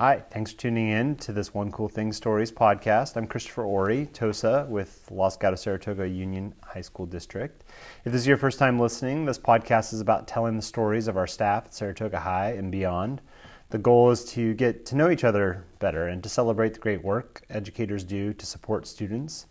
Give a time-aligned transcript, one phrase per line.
[0.00, 3.16] Hi, thanks for tuning in to this One Cool Thing Stories podcast.
[3.16, 7.62] I'm Christopher Ori, TOSA with Los Gatos Saratoga Union High School District.
[8.04, 11.16] If this is your first time listening, this podcast is about telling the stories of
[11.16, 13.20] our staff at Saratoga High and beyond.
[13.68, 17.04] The goal is to get to know each other better and to celebrate the great
[17.04, 19.46] work educators do to support students.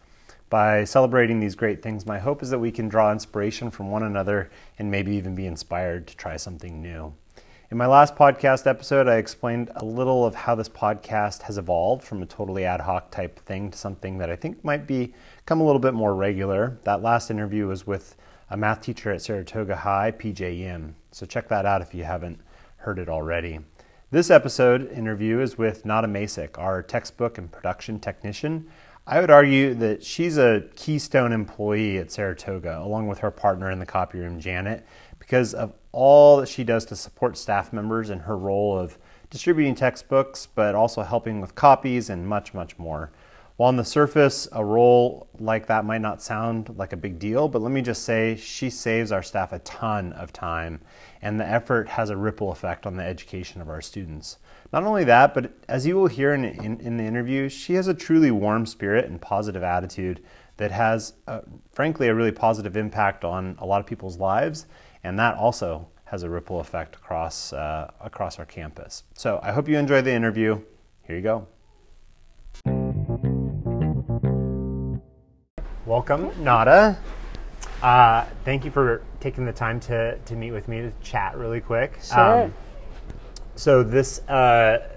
[0.50, 4.02] By celebrating these great things, my hope is that we can draw inspiration from one
[4.02, 4.50] another
[4.80, 7.14] and maybe even be inspired to try something new.
[7.70, 12.04] In my last podcast episode, I explained a little of how this podcast has evolved
[12.04, 15.64] from a totally ad hoc type thing to something that I think might become a
[15.64, 16.80] little bit more regular.
[16.84, 18.16] That last interview was with
[18.50, 20.94] a math teacher at Saratoga High, PJ.
[21.12, 22.40] So check that out if you haven't
[22.78, 23.60] heard it already.
[24.10, 28.68] This episode interview is with Nada Masick, our textbook and production technician.
[29.12, 33.80] I would argue that she's a keystone employee at Saratoga, along with her partner in
[33.80, 34.86] the copy room, Janet,
[35.18, 39.00] because of all that she does to support staff members in her role of
[39.32, 43.10] distributing textbooks, but also helping with copies and much, much more.
[43.58, 47.48] While on the surface, a role like that might not sound like a big deal,
[47.48, 50.82] but let me just say she saves our staff a ton of time,
[51.20, 54.38] and the effort has a ripple effect on the education of our students.
[54.72, 57.88] Not only that, but as you will hear in, in, in the interview, she has
[57.88, 60.22] a truly warm spirit and positive attitude
[60.58, 64.68] that has, uh, frankly, a really positive impact on a lot of people's lives
[65.04, 69.04] and that also has a ripple effect across uh, across our campus.
[69.14, 70.62] So I hope you enjoy the interview.
[71.04, 71.48] Here you go.
[75.86, 77.00] Welcome, Nada.
[77.82, 81.62] Uh, thank you for taking the time to, to meet with me to chat really
[81.62, 81.98] quick.
[82.04, 82.44] Sure.
[82.44, 82.54] Um,
[83.60, 84.88] so this uh,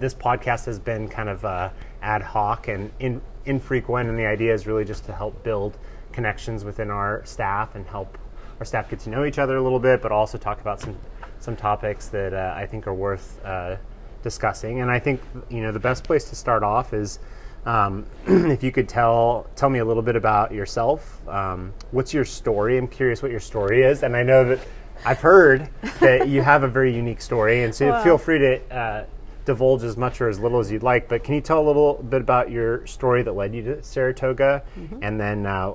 [0.00, 1.70] this podcast has been kind of uh,
[2.02, 5.78] ad hoc and in, infrequent, and the idea is really just to help build
[6.10, 8.18] connections within our staff and help
[8.58, 10.98] our staff get to know each other a little bit, but also talk about some
[11.38, 13.76] some topics that uh, I think are worth uh,
[14.24, 14.80] discussing.
[14.80, 17.20] And I think you know the best place to start off is
[17.66, 21.20] um, if you could tell tell me a little bit about yourself.
[21.28, 22.78] Um, what's your story?
[22.78, 24.58] I'm curious what your story is, and I know that
[25.04, 25.68] I've heard
[26.00, 28.74] that you have a very unique story, and so feel free to.
[28.74, 29.04] Uh,
[29.48, 31.94] divulge as much or as little as you'd like, but can you tell a little
[31.94, 35.02] bit about your story that led you to Saratoga, mm-hmm.
[35.02, 35.72] and then uh,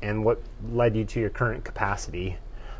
[0.00, 2.38] and what led you to your current capacity,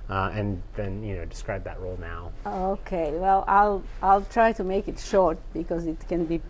[0.08, 2.30] uh, and then you know describe that role now.
[2.46, 6.40] Okay, well I'll I'll try to make it short because it can be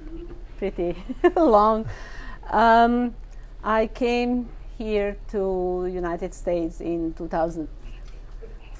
[0.59, 0.95] pretty
[1.37, 1.87] long.
[2.51, 3.15] Um,
[3.65, 7.15] I came here to United States in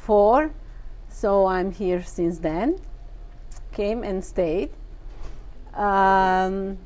[0.07, 0.53] 2004,
[1.09, 2.79] so I'm here since then.
[3.73, 4.71] Came and stayed.
[5.75, 6.79] Um,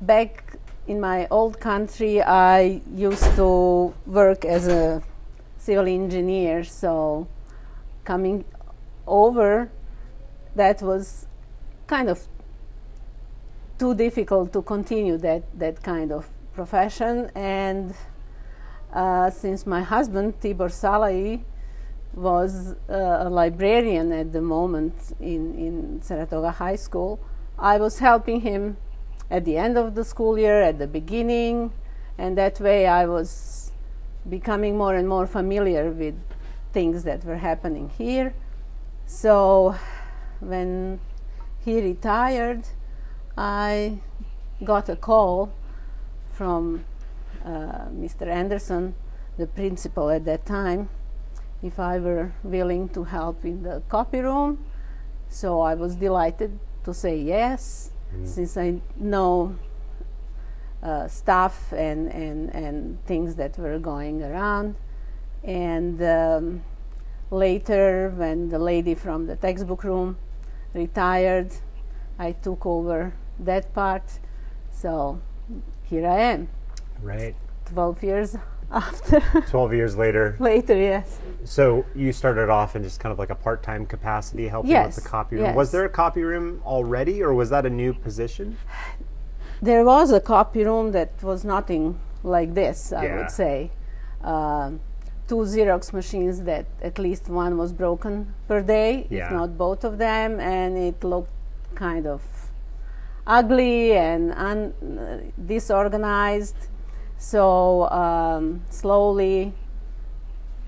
[0.00, 5.02] back in my old country, I used to work as a
[5.58, 7.28] civil engineer, so
[8.04, 8.44] coming
[9.06, 9.70] over,
[10.54, 11.26] that was
[11.86, 12.26] kind of
[13.78, 17.30] too difficult to continue that, that kind of profession.
[17.34, 17.94] And
[18.92, 21.42] uh, since my husband, Tibor Salai,
[22.14, 27.20] was uh, a librarian at the moment in, in Saratoga High School,
[27.58, 28.78] I was helping him
[29.30, 31.72] at the end of the school year, at the beginning,
[32.16, 33.72] and that way I was
[34.28, 36.14] becoming more and more familiar with
[36.72, 38.34] things that were happening here.
[39.06, 39.76] So
[40.40, 41.00] when
[41.64, 42.64] he retired,
[43.36, 43.98] I
[44.64, 45.52] got a call
[46.32, 46.84] from
[47.46, 48.26] Mr.
[48.26, 48.94] Anderson,
[49.38, 50.88] the principal at that time,
[51.62, 54.64] if I were willing to help in the copy room.
[55.28, 58.26] So I was delighted to say yes mm.
[58.26, 59.56] since I know
[60.82, 64.76] uh, stuff and, and, and things that were going around.
[65.42, 66.64] And um,
[67.30, 70.16] later, when the lady from the textbook room
[70.74, 71.52] retired,
[72.18, 74.20] I took over that part.
[74.70, 75.20] So
[75.84, 76.48] here I am.
[77.02, 77.34] Right.
[77.66, 78.36] 12 years
[78.72, 83.30] after 12 years later later yes so you started off in just kind of like
[83.30, 85.56] a part-time capacity helping yes, with the copy room yes.
[85.56, 88.56] was there a copy room already or was that a new position
[89.62, 93.16] there was a copy room that was nothing like this i yeah.
[93.18, 93.70] would say
[94.24, 94.70] uh,
[95.28, 99.26] two xerox machines that at least one was broken per day yeah.
[99.26, 101.30] if not both of them and it looked
[101.76, 102.22] kind of
[103.26, 106.56] ugly and un- uh, disorganized
[107.18, 109.52] so um, slowly,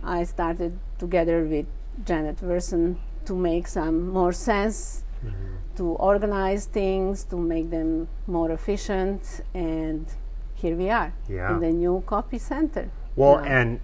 [0.03, 1.67] I started together with
[2.05, 2.97] Janet Verson
[3.27, 5.57] to make some more sense, mm-hmm.
[5.77, 10.07] to organize things, to make them more efficient, and
[10.55, 11.53] here we are yeah.
[11.53, 12.91] in the new copy center.
[13.17, 13.81] Well, and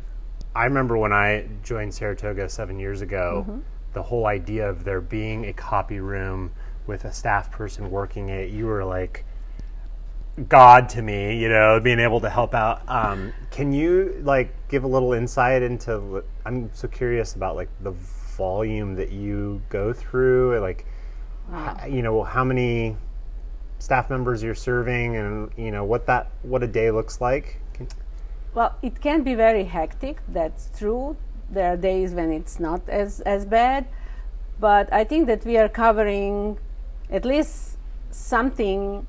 [0.56, 3.60] I remember when I joined Saratoga seven years ago, Mm-hmm.
[3.92, 6.52] the whole idea of there being a copy room
[6.86, 9.24] with a staff person working it, you were like
[10.48, 12.82] God to me, you know, being able to help out.
[12.88, 16.24] Um, can you like give a little insight into?
[16.44, 20.86] I'm so curious about like the volume that you go through, like
[21.54, 22.96] h- you know how many
[23.78, 27.60] staff members you're serving, and you know what that what a day looks like.
[27.72, 27.88] Can,
[28.54, 30.20] Well, it can be very hectic.
[30.26, 31.16] That's true.
[31.48, 33.86] There are days when it's not as as bad,
[34.58, 36.58] but I think that we are covering
[37.08, 37.78] at least
[38.10, 39.06] something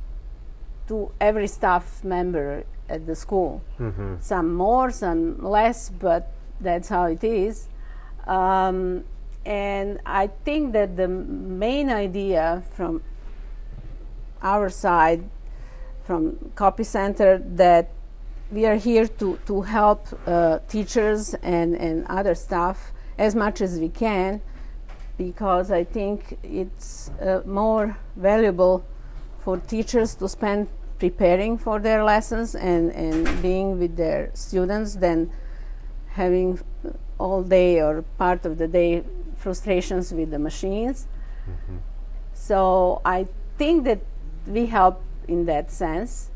[0.87, 3.61] to every staff member at the school.
[3.79, 4.21] Mhm.
[4.21, 7.67] Some more, some less, but that's how it is.
[8.27, 9.03] Um,
[9.45, 13.01] and I think that the main idea from
[14.41, 15.23] our side,
[16.03, 17.89] from Copy Center, that
[18.51, 23.79] we are here to, to help uh, teachers and, and other staff as much as
[23.79, 24.41] we can
[25.17, 28.83] because I think it's uh, more valuable
[29.45, 35.29] for teachers to spend preparing for their lessons and, and being with their students than
[36.07, 36.59] having
[37.19, 39.03] all day or part of the day
[39.37, 41.07] frustrations with the machines.
[42.33, 43.27] So I
[43.57, 43.99] think that
[44.47, 46.31] we help in that sense.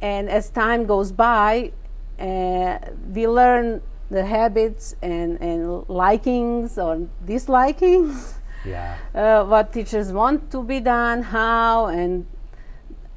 [0.00, 1.72] And as time goes by,
[2.18, 2.78] uh,
[3.12, 8.34] we learn the habits and, and likings or dislikings,
[8.64, 8.96] Yeah.
[9.14, 12.26] uh, what teachers want to be done, how, and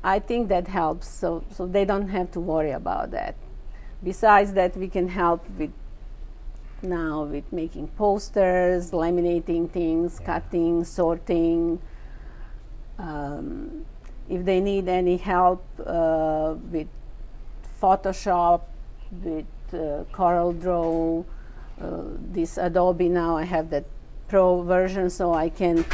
[0.03, 1.07] I think that helps.
[1.07, 3.35] So, so they don't have to worry about that.
[4.03, 5.71] Besides that, we can help with
[6.81, 10.25] now with making posters, laminating things, Yeah.
[10.25, 11.79] cutting, sorting.
[12.99, 13.85] Um,
[14.29, 16.87] if they need any help uh, with
[17.81, 18.61] Photoshop,
[19.23, 21.25] with uh, CorelDRAW,
[21.81, 22.01] uh,
[22.31, 23.85] this Adobe now I have that
[24.27, 25.85] Pro version, so I can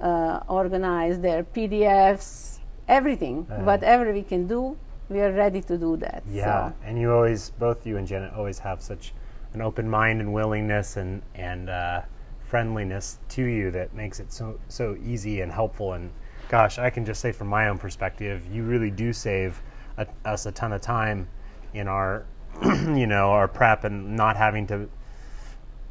[0.00, 2.58] uh, organize their PDFs,
[2.88, 3.64] everything, Uh-huh.
[3.64, 4.76] whatever we can do,
[5.08, 6.22] we are ready to do that.
[6.30, 9.12] Yeah, So, and you always, both you and Janet, always have such
[9.54, 12.02] an open mind and willingness and and uh,
[12.44, 15.92] friendliness to you that makes it so so easy and helpful.
[15.94, 16.10] And
[16.48, 19.62] gosh, I can just say from my own perspective, you really do save
[19.96, 21.28] a, us a ton of time
[21.74, 22.26] in our,
[22.64, 24.88] you know, our prep and not having to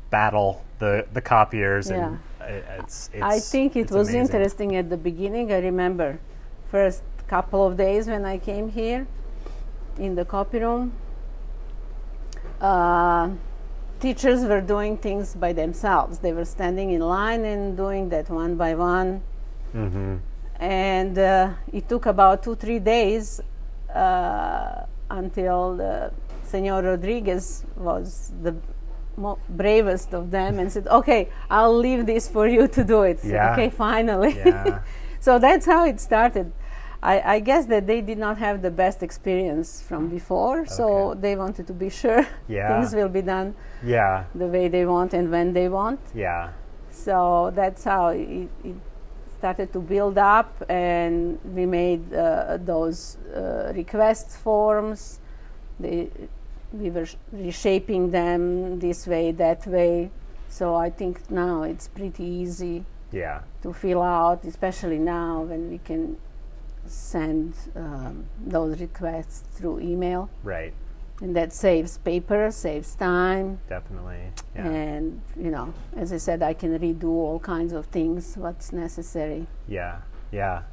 [0.10, 1.90] battle the the copiers.
[1.90, 2.46] And i-
[2.80, 4.22] it's, it's I think it was amazing.
[4.22, 5.52] interesting at the beginning.
[5.52, 6.20] I remember
[6.72, 9.08] first couple of days when I came here
[9.98, 10.92] in the copy room.
[12.62, 13.30] Uh,
[14.00, 16.20] teachers were doing things by themselves.
[16.20, 19.22] They were standing in line and doing that one by one.
[19.74, 20.16] Mm-hmm.
[20.60, 23.42] And uh, it took about two, three days
[23.94, 26.12] uh, until the
[26.44, 28.56] Senor Rodriguez was the
[29.50, 33.54] bravest of them and said, "Okay, I'll leave this for you to do it." Yeah.
[33.54, 34.36] okay, finally.
[34.36, 34.80] Yeah.
[35.20, 36.52] so that's how it started.
[37.04, 41.36] I, I guess that they did not have the best experience from before, so they
[41.36, 42.68] wanted to be sure Yeah.
[42.82, 43.54] things will be done
[43.84, 44.24] Yeah.
[44.34, 46.00] the way they want and when they want.
[46.16, 46.50] Yeah.
[46.90, 48.76] So that's how it, it
[49.38, 55.20] started to build up, and we made uh, those uh, request forms.
[55.80, 56.10] They,
[56.74, 60.12] we were reshaping them this way, that way.
[60.50, 63.42] So I think now it's pretty easy Yeah.
[63.64, 66.18] to fill out, especially now when we can
[66.86, 70.74] send um, those requests through email, Right.
[71.22, 73.60] and that saves paper, saves time.
[73.70, 74.20] Definitely.
[74.56, 74.68] Yeah.
[74.68, 78.36] And you know, as I said, I can redo all kinds of things.
[78.38, 79.48] What's necessary?
[79.68, 79.98] Yeah,
[80.32, 80.64] yeah.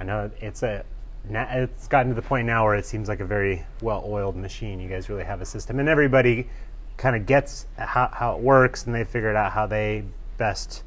[0.00, 0.84] I know it's a.
[1.28, 4.80] na- It's gotten to the point now where it seems like a very well-oiled machine.
[4.80, 6.48] You guys really have a system, and everybody
[6.96, 10.04] kind of gets how, how it works, and they figured out how they
[10.38, 10.82] best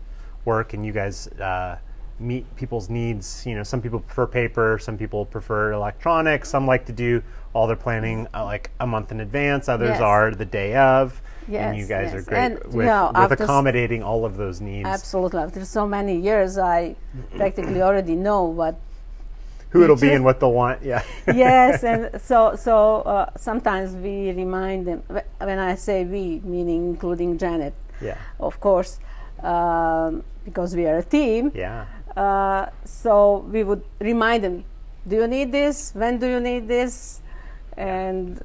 [0.45, 0.73] work.
[0.73, 1.77] And you guys uh,
[2.19, 3.45] meet people's needs.
[3.45, 7.21] You know, some people prefer paper, some people prefer electronic, some like to do
[7.53, 9.67] all their planning uh, like a month in advance.
[9.69, 10.01] Others Yes.
[10.01, 11.21] are the day of.
[11.47, 14.35] Yes, and you Yes, guys are great And, you with, know, with accommodating all of
[14.35, 14.87] those needs.
[14.87, 15.41] Absolutely.
[15.43, 16.95] After so many years, I
[17.37, 18.75] practically already know what.
[19.75, 20.83] Who it'll be and what they'll want.
[20.83, 21.03] Yeah.
[21.27, 25.03] yes, and so so uh, sometimes we remind them.
[25.39, 28.17] When I say we, meaning including Janet, yeah.
[28.39, 28.99] of course,
[29.43, 31.51] um, because we are a team.
[31.53, 31.85] Yeah.
[32.15, 34.63] Uh, so we would remind them,
[35.07, 35.91] do you need this?
[35.93, 37.21] When do you need this?
[37.75, 38.41] And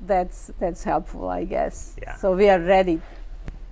[0.00, 1.96] that's that's helpful, I guess.
[2.00, 2.16] Yeah.
[2.16, 3.00] So we are ready,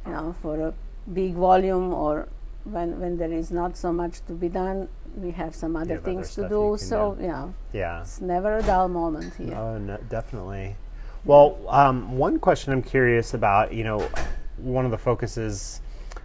[0.06, 0.74] you know, for a
[1.12, 2.28] big volume or
[2.64, 6.02] when when there is not so much to be done, we have some other have
[6.02, 6.76] other things to do.
[6.78, 7.26] So do.
[7.26, 8.02] know, Yeah.
[8.02, 9.54] it's never a dull moment here.
[9.54, 10.76] Oh, no, definitely.
[11.24, 14.08] Well, um, one question I'm curious about, you know,
[14.56, 15.80] one of the focuses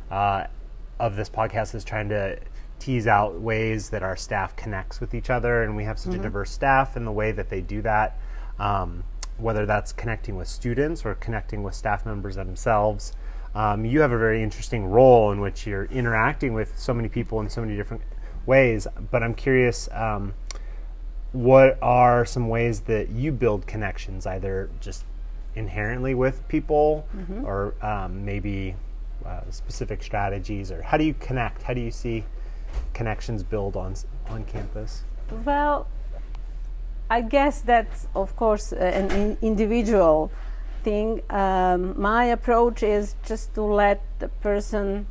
[0.09, 0.45] uh,
[0.99, 2.39] of this podcast is trying to
[2.79, 6.17] tease out ways that our staff connects with each other, and we have such a
[6.17, 8.17] diverse staff in the way that they do that.
[8.59, 9.03] Um,
[9.37, 13.13] whether that's connecting with students or connecting with staff members themselves.
[13.53, 17.39] Um, you have a very interesting role in which you're interacting with so many people
[17.41, 18.01] in so many different
[18.45, 18.87] ways.
[19.11, 20.33] But I'm curious, um,
[21.31, 25.03] what are some ways that you build connections, either just
[25.55, 27.07] inherently with people
[27.43, 28.75] or um, maybe
[29.25, 31.63] uh, specific strategies, or how do you connect?
[31.63, 32.23] How do you see
[32.93, 33.95] connections build on
[34.29, 35.03] on campus?
[35.43, 35.87] Well,
[37.09, 40.31] I guess that's of course an in- individual
[40.83, 41.21] thing.
[41.29, 45.07] Um, my approach is just to let the person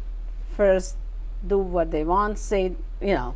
[0.57, 0.97] first
[1.47, 3.35] do what they want, say, you know,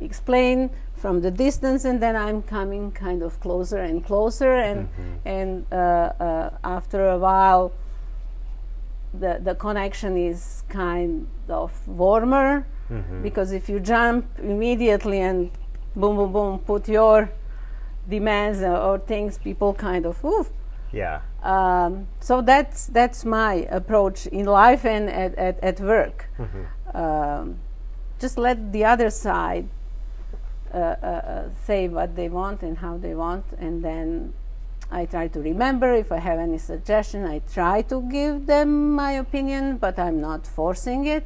[0.00, 4.88] explain from the distance, and then I'm coming kind of closer and closer, and
[5.24, 7.72] and uh, uh, after a while,
[9.14, 12.66] the the connection is kind of warmer.
[13.22, 15.50] Because if you jump immediately and
[15.94, 17.28] boom boom boom put your
[18.08, 20.50] demands or, or things people kind of oof.
[20.90, 21.20] Yeah.
[21.42, 26.30] Um, so that's that's my approach in life and at, at, at work
[26.94, 27.58] um,
[28.18, 29.68] just let the other side
[30.74, 34.32] uh, uh, uh, say what they want and how they want and then
[34.90, 39.12] I try to remember if I have any suggestion I try to give them my
[39.12, 41.24] opinion but I'm not forcing it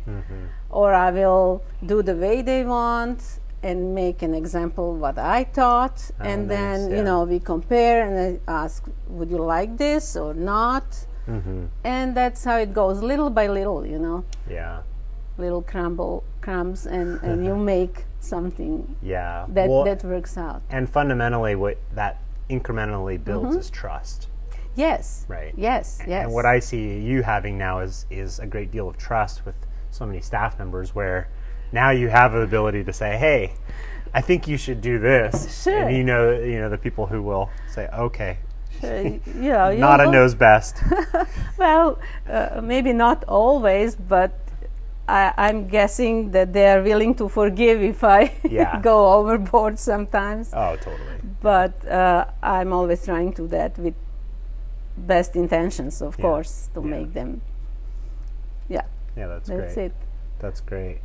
[0.71, 6.11] or I will do the way they want and make an example what I thought,
[6.21, 6.97] Oh, and nice, then yeah.
[6.97, 11.07] you know we compare and I ask, would you like this or not?
[11.29, 11.67] Mm-hmm.
[11.85, 14.81] And that's how it goes, little by little, you know, Yeah.
[15.43, 19.47] Little crumble crumbs, and, and you make something Yeah.
[19.49, 20.63] that Well, that works out.
[20.71, 24.29] and fundamentally, what that incrementally builds is trust.
[24.77, 25.25] Yes.
[25.27, 25.53] Right.
[25.57, 26.01] Yes.
[26.07, 26.27] Yes.
[26.27, 29.57] And what I see you having now is is a great deal of trust with
[29.91, 31.27] so many staff members where
[31.73, 33.55] now you have the ability to say, "Hey,
[34.15, 35.83] I think you should do this." Sure.
[35.89, 38.39] And you know, you know the people who will say, "Okay,
[38.81, 39.21] you
[39.53, 40.77] know, Nada knows best."
[41.59, 44.31] Well, uh, maybe not always, but
[45.13, 48.81] I, I'm guessing that they are willing to forgive if I Yeah.
[48.81, 50.51] go overboard sometimes.
[50.55, 51.19] oh, totally.
[51.43, 53.95] But uh, I'm always trying to do that with
[54.97, 56.23] best intentions, of Yeah.
[56.23, 56.87] course, to Yeah.
[56.97, 57.41] make them.
[58.69, 58.83] Yeah,
[59.17, 59.87] Yeah, that's, that's great.
[59.87, 59.93] it.
[60.39, 60.99] That's great.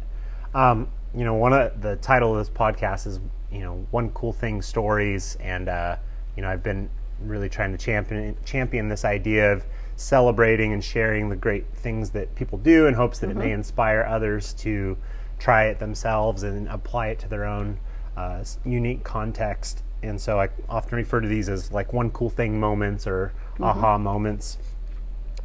[0.54, 3.20] Um, you know, one of the title of this podcast is
[3.52, 5.96] you know one cool thing stories, and uh,
[6.36, 6.90] you know I've been
[7.22, 9.66] really trying to champion champion this idea of
[9.98, 14.06] celebrating and sharing the great things that people do in hopes that it may inspire
[14.08, 14.96] others to
[15.40, 17.80] try it themselves and apply it to their own
[18.16, 19.82] uh, unique context.
[20.04, 23.98] And so I often refer to these as like one cool thing moments or aha
[23.98, 24.60] moments.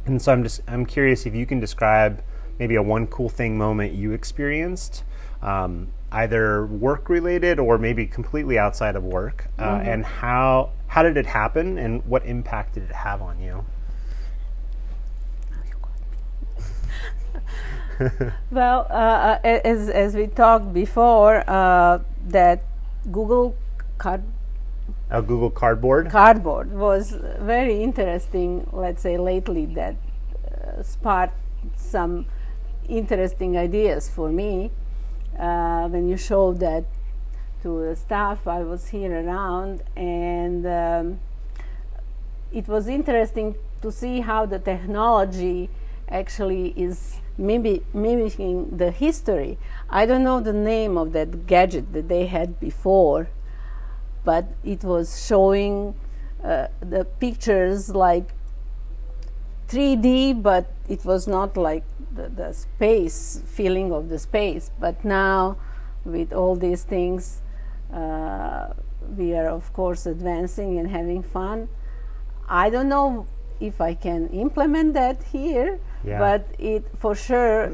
[0.05, 2.23] And so I'm just I'm curious if you can describe
[2.59, 5.03] maybe a one cool thing moment you experienced,
[5.41, 11.17] um, either work related or maybe completely outside of work, uh, and how how did
[11.17, 13.65] it happen and what impact did it have on you?
[18.51, 22.63] Well, uh, uh, as as we talked before, uh, that
[23.11, 23.55] Google
[23.97, 24.23] Card-
[25.09, 26.09] A Google Cardboard.
[26.09, 28.67] Cardboard was very interesting.
[28.71, 31.37] Let's say lately that uh, sparked
[31.75, 32.25] some
[32.87, 34.71] interesting ideas for me.
[35.39, 36.85] Uh, when you showed that
[37.63, 41.19] to the staff, I was here around, and um,
[42.51, 45.69] it was interesting to see how the technology
[46.13, 49.57] actually is mimi- mimicking the history.
[49.89, 53.29] I don't know the name of that gadget that they had before,
[54.23, 55.95] but it was showing
[56.43, 58.33] uh, the pictures like
[59.69, 64.69] 3D, but it was not like the, the space feeling of the space.
[64.79, 65.57] But now,
[66.05, 67.41] with all these things,
[67.91, 68.73] uh,
[69.17, 71.69] we are of course advancing and having fun.
[72.47, 73.25] I don't know
[73.59, 76.19] if I can implement that here, Yeah.
[76.19, 77.71] but it for sure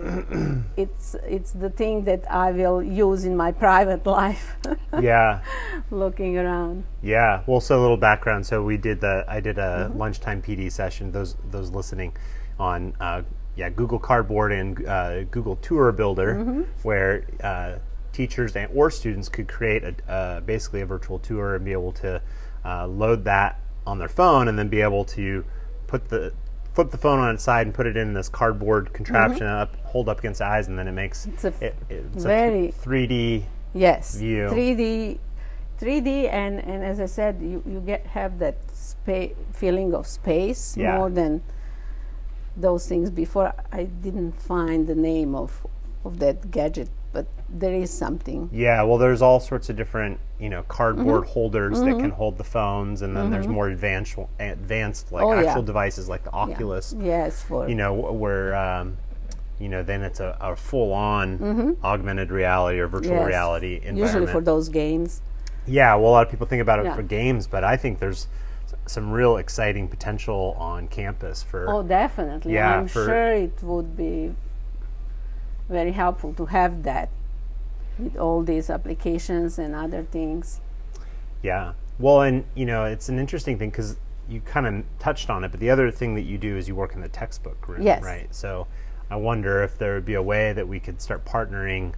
[0.78, 4.56] it's it's the thing that I will use in my private life.
[5.02, 5.42] yeah,
[5.90, 6.84] looking around.
[7.02, 7.42] yeah.
[7.48, 8.46] Well, so a little background.
[8.46, 11.12] So we did the I did a lunchtime PD session.
[11.12, 12.16] Those those listening
[12.60, 13.24] on uh,
[13.56, 17.80] yeah Google Cardboard and uh, Google Tour Builder, where uh,
[18.14, 21.94] teachers and or students could create a, uh, basically a virtual tour and be able
[21.94, 22.22] to
[22.66, 25.44] uh, load that on their phone and then be able to
[25.88, 26.32] put the
[26.74, 28.94] flip the phone on its side and put it in this cardboard mm-hmm.
[28.96, 32.24] contraption up hold up against the eyes and then it makes It's a it, it's
[32.24, 34.48] very- a 3D Yes, View.
[34.48, 35.20] 3D
[35.80, 40.76] 3D, and, and as I said, you, you get have that spa- feeling of space
[40.76, 40.98] Yeah.
[40.98, 41.42] more than
[42.58, 43.10] those things.
[43.10, 45.66] Before, I didn't find the name of
[46.04, 46.90] of that gadget,
[47.52, 48.50] there is something.
[48.52, 51.32] Yeah, well, there's all sorts of different, you know, cardboard mm-hmm.
[51.32, 52.02] holders that mm-hmm.
[52.02, 53.56] can hold the phones, and then there's mm-hmm.
[53.56, 55.48] more advanced, advanced like Oh, yeah.
[55.48, 56.40] actual devices like the Yeah.
[56.40, 56.96] Oculus.
[57.00, 58.98] Yes, for You know, where um,
[59.60, 63.28] you know, then it's a, a full-on augmented reality or virtual Yes.
[63.28, 63.98] reality environment.
[63.98, 65.22] usually for those games.
[65.68, 66.96] Yeah, well, a lot of people think about it Yeah.
[66.96, 68.28] for games, but I think there's
[68.86, 71.70] some real exciting potential on campus for.
[71.70, 72.54] Oh, definitely.
[72.54, 74.34] Yeah, I'm for- sure it would be
[75.68, 77.10] very helpful to have that
[78.00, 80.62] with all these applications and other things.
[81.44, 81.74] Yeah.
[82.00, 83.98] Well, and you know, it's an interesting thing because
[84.30, 86.76] you kind of touched on it, but the other thing that you do is you
[86.76, 88.04] work in the textbook room, Yes.
[88.04, 88.34] right?
[88.34, 88.68] So
[89.10, 91.94] I wonder if there would be a way that we could start partnering.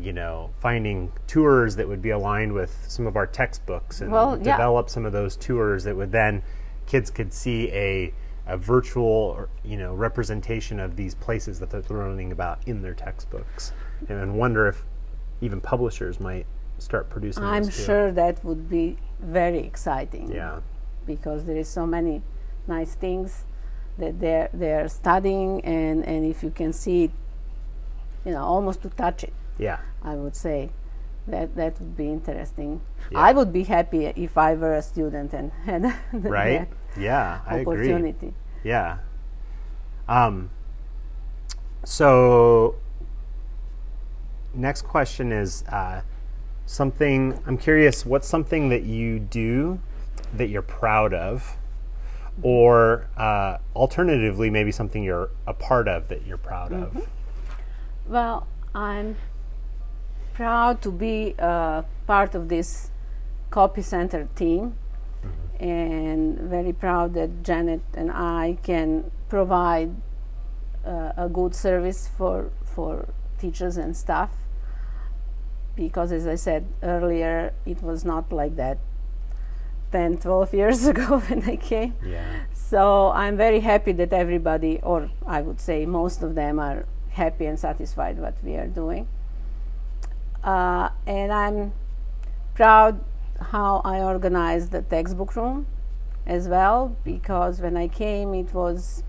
[0.00, 4.36] You know, finding tours that would be aligned with some of our textbooks and Well,
[4.38, 4.52] yeah.
[4.56, 6.44] develop some of those tours that would then
[6.86, 8.14] kids could see a
[8.46, 12.94] a virtual or, you know representation of these places that they're learning about in their
[12.94, 13.72] textbooks
[14.08, 14.84] and wonder if
[15.40, 16.46] even publishers might
[16.78, 17.82] start producing I'm those too.
[17.84, 20.30] sure that would be very exciting.
[20.32, 20.60] Yeah.
[21.06, 22.22] Because there is so many
[22.66, 23.44] nice things
[23.98, 27.10] that they're they're studying and, and if you can see it,
[28.24, 29.78] you know, almost to touch it, Yeah.
[30.02, 30.70] I would say
[31.26, 32.80] that that would be interesting.
[33.10, 33.18] Yeah.
[33.18, 36.68] I would be happy if I were a student and had the Right?
[36.96, 37.74] Yeah, I agree.
[37.74, 38.34] opportunity.
[38.64, 38.98] Yeah.
[40.08, 40.50] Um
[41.84, 42.74] so
[44.54, 46.02] next question is uh,
[46.66, 49.80] something I'm curious what's something that you do
[50.34, 51.56] that you're proud of?
[52.42, 56.98] Or uh, alternatively maybe something you're a part of that you're proud Mm-hmm.
[56.98, 57.08] of
[58.06, 59.16] Well, I'm
[60.34, 62.90] proud to be uh, part of this
[63.50, 64.76] copy center team.
[65.58, 69.90] And very proud that Janet and I can provide
[70.86, 74.30] uh, a good service for for teachers and staff
[75.76, 78.78] because as I said earlier it was not like that
[79.92, 85.10] 10 12 years ago when I came yeah so I'm very happy that everybody, or
[85.26, 89.08] I would say most of them, are happy and satisfied what we are doing.
[90.44, 91.72] Uh, and I'm
[92.54, 93.02] proud
[93.40, 95.66] how I organized the textbook room
[96.26, 99.02] as well, because when I came, it was,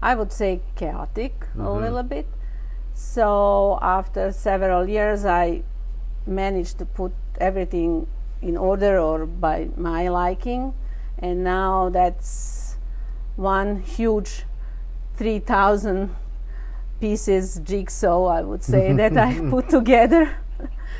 [0.00, 2.28] I would say, chaotic a little bit.
[2.94, 5.62] So after several years, I
[6.26, 8.06] managed to put everything
[8.40, 10.74] in order or by my liking.
[11.18, 12.76] And now that's
[13.36, 14.44] one huge
[15.16, 16.14] 3000
[17.00, 20.36] pieces jigsaw i would say that i put together.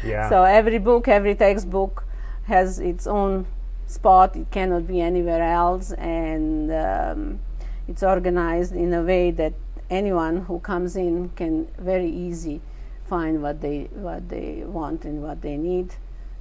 [0.05, 0.29] Yeah.
[0.29, 2.05] So every book every textbook
[2.45, 3.47] has its own
[3.87, 4.37] spot.
[4.37, 5.93] It cannot be anywhere else.
[5.93, 7.41] And um,
[7.87, 9.55] it's organized in a way that
[9.93, 12.61] anyone who comes in can very easy
[13.05, 13.79] find what they
[14.09, 15.89] what they want and what they need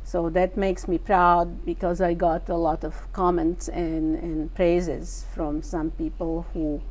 [0.03, 5.25] so that makes me proud because I got a lot of comments and, and praises
[5.35, 6.81] from some people who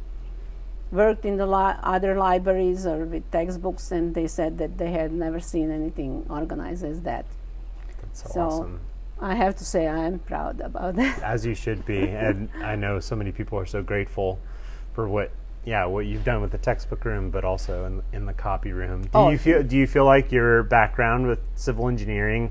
[0.92, 5.12] worked in the li- other libraries or with textbooks and they said that they had
[5.12, 7.25] never seen anything organized as that.
[8.03, 8.81] that's so, so- awesome
[9.23, 11.23] I have to say I am proud about that.
[11.23, 14.38] as you should be and i know so many people are so grateful
[14.94, 15.31] for what
[15.64, 19.03] yeah what you've done with the textbook room but also in, in the copy room.
[19.03, 22.51] Do Oh, you feel do you feel like your background with civil engineering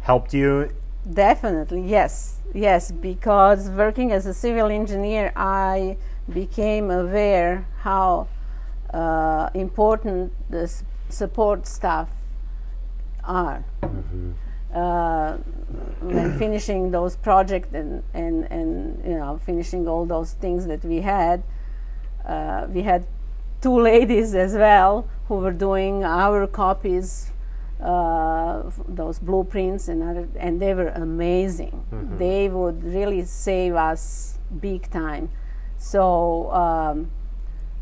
[0.00, 0.70] helped you?
[1.12, 5.96] Definitely, yes, yes, because working as a civil engineer, I
[6.32, 8.28] became aware how
[8.92, 12.08] uh, important the s- support staff
[13.24, 13.64] are.
[14.74, 15.36] Uh,
[16.00, 21.00] when finishing those projects and, and, and you know finishing all those things that we
[21.00, 21.42] had,
[22.26, 23.06] uh, we had
[23.60, 27.32] two ladies as well who were doing our copies
[27.82, 31.82] uh, those blueprints and other, and they were amazing.
[32.18, 35.30] They would really save us big time.
[35.78, 37.10] So um,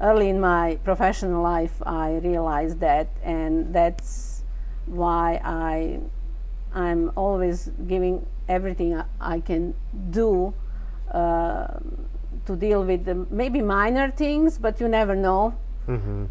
[0.00, 4.44] early in my professional life, I realized that, and that's
[4.86, 6.00] why I
[6.72, 9.74] I'm always giving everything I, I can
[10.10, 10.54] do
[11.10, 11.80] uh,
[12.46, 15.54] to deal with the maybe minor things, but you never know.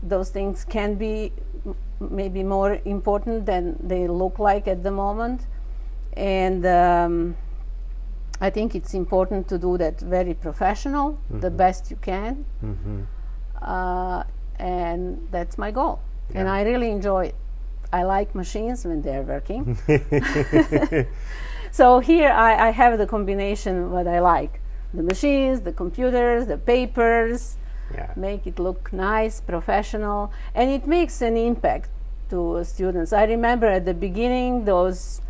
[0.04, 1.32] Those things can be
[1.66, 5.48] m- maybe more important than they look like at the moment,
[6.16, 7.36] and um,
[8.40, 12.46] I think it's important to do that very professional, the best you can,
[13.62, 14.24] uh,
[14.60, 16.00] and that's my goal.
[16.36, 17.36] And I really enjoy it.
[17.92, 19.78] I like machines when they're working.
[21.72, 24.60] so here I, I have the combination what I like
[24.94, 27.58] the machines, the computers, the papers,
[27.94, 28.12] yeah.
[28.16, 31.90] make it look nice, professional, and it makes an impact
[32.30, 33.14] to students.
[33.14, 35.22] I remember at the beginning those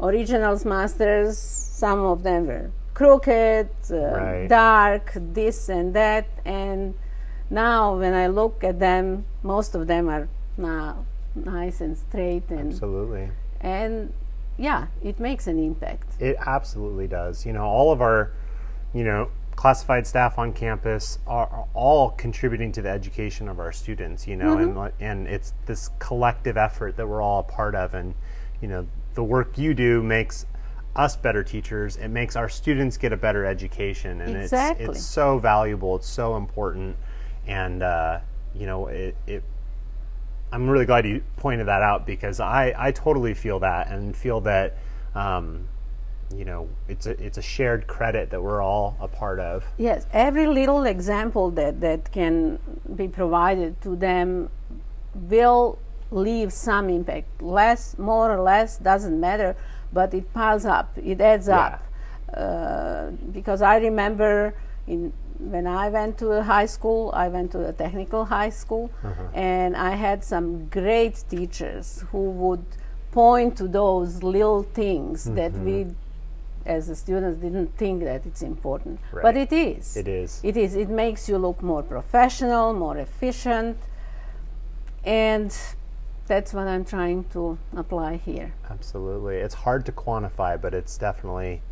[0.00, 4.48] originals masters, some of them were crooked, uh, Right.
[4.48, 6.94] dark, this and that, and
[7.50, 12.72] now when I look at them, most of them are now nice and straight and
[12.72, 13.28] Absolutely.
[13.60, 14.12] and
[14.56, 16.14] yeah, it makes an impact.
[16.18, 17.44] It absolutely does.
[17.44, 18.30] You know, all of our,
[18.96, 23.72] you know, classified staff on campus are, are all contributing to the education of our
[23.72, 24.26] students.
[24.26, 27.94] You know, and and it's this collective effort that we're all a part of.
[27.94, 28.14] And
[28.60, 30.46] you know, the work you do makes
[30.94, 31.96] us better teachers.
[31.96, 34.86] It makes our students get a better education, and Exactly.
[34.86, 35.96] it's it's so valuable.
[35.96, 36.96] It's so important,
[37.46, 38.20] and uh,
[38.54, 39.42] you know, it, it
[40.52, 44.40] I'm really glad you pointed that out because I, I totally feel that and feel
[44.42, 44.78] that
[45.14, 45.68] um,
[46.34, 49.64] you know it's a it's a shared credit that we're all a part of.
[49.78, 52.58] Yes, every little example that, that can
[52.96, 54.50] be provided to them
[55.14, 55.78] will
[56.10, 57.42] leave some impact.
[57.42, 59.56] Less, more or less, doesn't matter,
[59.92, 61.58] but it piles up, it adds Yeah.
[61.58, 61.82] up.
[62.34, 64.54] Uh, because I remember
[64.86, 68.90] in, when I went to a high school, I went to a technical high school,
[69.32, 72.64] and I had some great teachers who would
[73.12, 75.86] point to those little things that we
[76.66, 79.00] as the students didn't think that it's important.
[79.12, 79.96] But it is.
[79.96, 80.40] It is.
[80.42, 80.74] it is.
[80.74, 83.78] It makes you look more professional more efficient.
[85.04, 85.56] And
[86.26, 88.52] that's what i'm trying to apply here.
[88.68, 91.62] Absolutely, it's hard to quantify, but it's definitely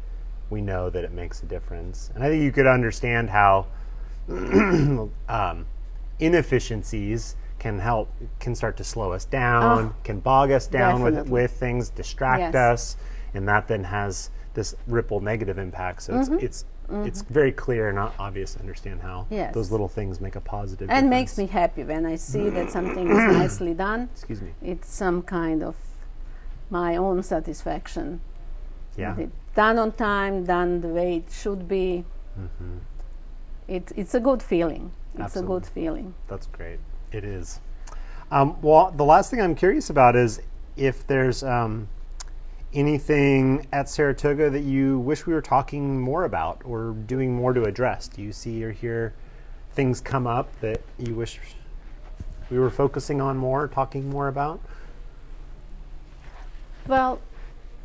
[0.50, 2.10] we know that it makes a difference.
[2.14, 3.66] And I think you could understand how
[4.28, 5.66] um,
[6.20, 11.28] inefficiencies can help can start to slow us down, Oh, can bog us down with
[11.28, 12.54] with things, distract Yes.
[12.54, 12.96] us,
[13.34, 16.02] and that then has this ripple negative impact.
[16.02, 16.64] So it's it's
[17.08, 19.34] it's very clear and obvious to understand how Mm-hmm.
[19.34, 19.54] Yes.
[19.54, 20.88] those little things make a positive.
[20.88, 21.10] positive and difference.
[21.10, 25.22] makes me happy when i see that something is nicely done excuse me it's some
[25.22, 25.74] kind of
[26.70, 28.20] my own satisfaction
[28.98, 29.16] yeah
[29.54, 32.04] done on time done the way it should be
[32.38, 32.78] Mm-hmm.
[33.68, 35.56] it, it's a good feeling it's Absolutely.
[35.56, 36.80] a good feeling That's great.
[37.12, 37.60] It is.
[38.30, 40.42] Um, well, the last thing I'm curious about is
[40.76, 41.86] if there's um,
[42.74, 47.64] anything at Saratoga that you wish we were talking more about or doing more to
[47.64, 48.08] address.
[48.08, 49.14] Do you see or hear
[49.72, 51.40] things come up that you wish
[52.50, 54.60] we were focusing on more, talking more about?
[56.86, 57.20] Well,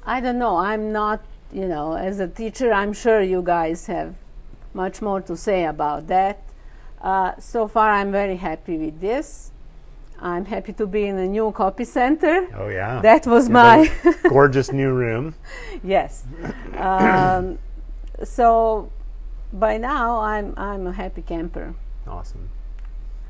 [0.05, 0.57] I don't know.
[0.57, 1.21] I'm not,
[1.53, 4.15] you know, as a teacher, I'm sure you guys have
[4.73, 6.43] much more to say about that.
[7.01, 9.51] Uh, so far, I'm very happy with this.
[10.21, 12.47] I'm happy to be in a new copy center.
[12.55, 13.91] Oh yeah, That was my
[14.29, 15.35] gorgeous new room.
[15.83, 16.25] yes.
[16.77, 17.57] Um,
[18.23, 18.91] so
[19.53, 21.73] by now, I'm I'm a happy camper.
[22.07, 22.49] Awesome.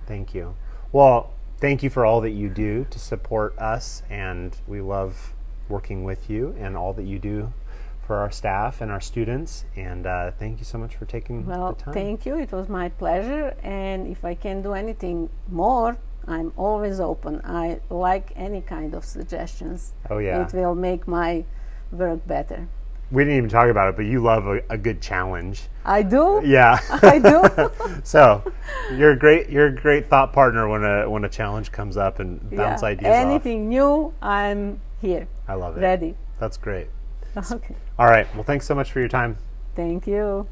[0.07, 0.55] Thank you.
[0.91, 5.33] Well, thank you for all that you do to support us, and we love
[5.67, 7.53] working with you and all that you do
[8.01, 9.65] for our staff and our students.
[9.75, 11.85] And uh, thank you so much for taking Well, the time.
[11.85, 12.35] Well, thank you.
[12.39, 13.55] It was my pleasure.
[13.61, 15.95] And if I can do anything more,
[16.27, 17.41] I'm always open.
[17.43, 19.93] I like any kind of suggestions.
[20.09, 21.43] oh yeah, It will make my
[21.91, 22.67] work better.
[23.11, 25.63] we didn't even talk about it, but you love a, a good challenge.
[25.83, 26.41] I do.
[26.45, 26.77] Yeah.
[27.01, 27.71] I do.
[28.03, 28.43] so
[28.91, 32.19] you're a great you're a great thought partner when a when a challenge comes up
[32.19, 32.89] and bounce Yeah.
[32.89, 33.25] ideas off.
[33.25, 35.81] Anything new, I'm here, I love it.
[35.81, 36.15] ready.
[36.39, 36.87] That's great.
[37.51, 37.75] Okay.
[37.97, 38.27] All right.
[38.35, 39.37] Well, thanks so much for your time.
[39.75, 40.45] Thank you.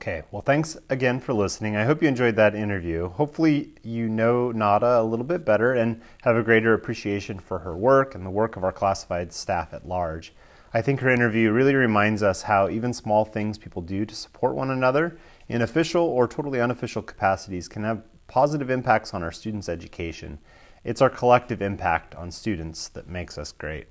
[0.00, 1.74] Okay, well, thanks again for listening.
[1.74, 3.08] I hope you enjoyed that interview.
[3.08, 7.76] Hopefully, you know Nada a little bit better and have a greater appreciation for her
[7.76, 10.32] work and the work of our classified staff at large.
[10.72, 14.54] I think her interview really reminds us how even small things people do to support
[14.54, 19.68] one another in official or totally unofficial capacities can have positive impacts on our students'
[19.68, 20.38] education.
[20.84, 23.88] It's our collective impact on students that makes us great.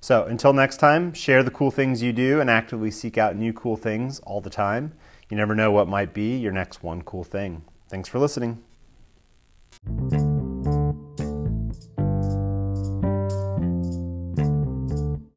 [0.00, 3.52] So until next time, share the cool things you do and actively seek out new
[3.52, 4.94] cool things all the time.
[5.30, 7.62] You never know what might be your next one cool thing.
[7.88, 8.64] Thanks for listening.